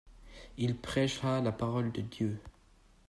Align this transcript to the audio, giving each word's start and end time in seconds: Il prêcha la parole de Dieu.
Il 0.57 0.75
prêcha 0.77 1.41
la 1.41 1.51
parole 1.51 1.91
de 1.91 2.01
Dieu. 2.01 2.39